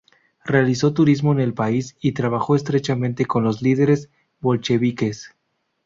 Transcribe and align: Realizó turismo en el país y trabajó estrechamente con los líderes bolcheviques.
Realizó 0.45 0.95
turismo 0.95 1.31
en 1.31 1.39
el 1.39 1.53
país 1.53 1.95
y 2.01 2.13
trabajó 2.13 2.55
estrechamente 2.55 3.27
con 3.27 3.43
los 3.43 3.61
líderes 3.61 4.09
bolcheviques. 4.39 5.35